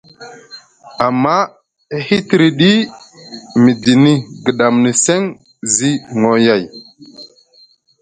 Amma 1.05 1.35
e 1.95 1.97
hitriɗi 2.07 2.71
midini 3.63 4.13
gɗamni 4.45 4.91
seŋ 5.03 5.21
zi 5.73 5.89
noyay. 6.21 6.63